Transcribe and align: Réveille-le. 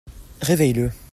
Réveille-le. 0.41 0.89